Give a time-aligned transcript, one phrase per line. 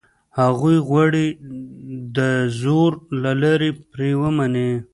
[0.39, 1.25] هغوی غواړي
[2.17, 2.91] دزور
[3.23, 4.69] له لاري یې پرې ومني.